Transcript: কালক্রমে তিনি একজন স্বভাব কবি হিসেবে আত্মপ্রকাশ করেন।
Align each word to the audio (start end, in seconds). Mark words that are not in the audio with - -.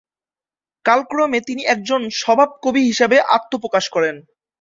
কালক্রমে 0.85 1.39
তিনি 1.47 1.61
একজন 1.73 2.01
স্বভাব 2.21 2.49
কবি 2.63 2.81
হিসেবে 2.89 3.17
আত্মপ্রকাশ 3.37 3.85
করেন। 3.95 4.15